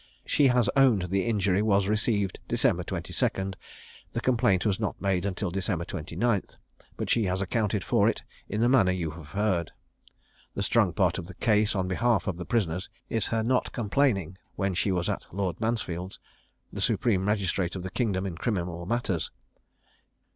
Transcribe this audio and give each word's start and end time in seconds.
She 0.25 0.47
has 0.47 0.67
owned 0.75 1.03
the 1.03 1.27
injury 1.27 1.61
was 1.61 1.87
received 1.87 2.39
December 2.47 2.81
22; 2.81 3.51
the 4.13 4.19
complaint 4.19 4.65
was 4.65 4.79
not 4.79 4.99
made 4.99 5.31
till 5.37 5.51
December 5.51 5.85
29; 5.85 6.41
but 6.97 7.07
she 7.07 7.25
has 7.25 7.39
accounted 7.39 7.83
for 7.83 8.09
it 8.09 8.23
in 8.49 8.61
the 8.61 8.67
manner 8.67 8.91
you 8.91 9.11
have 9.11 9.27
heard. 9.27 9.71
The 10.55 10.63
strong 10.63 10.91
part 10.91 11.19
of 11.19 11.27
the 11.27 11.35
case 11.35 11.75
on 11.75 11.87
behalf 11.87 12.25
of 12.25 12.35
the 12.37 12.45
prisoners 12.47 12.89
is 13.09 13.27
her 13.27 13.43
not 13.43 13.71
complaining 13.73 14.39
when 14.55 14.73
she 14.73 14.91
was 14.91 15.07
at 15.07 15.27
Lord 15.31 15.61
Mansfield's, 15.61 16.17
the 16.73 16.81
supreme 16.81 17.23
magistrate 17.23 17.75
of 17.75 17.83
the 17.83 17.91
kingdom 17.91 18.25
in 18.25 18.35
criminal 18.39 18.87
matters. 18.87 19.29